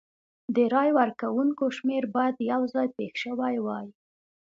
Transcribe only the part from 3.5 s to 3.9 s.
وای.